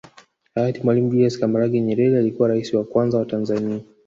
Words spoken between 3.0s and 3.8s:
wa Tanzania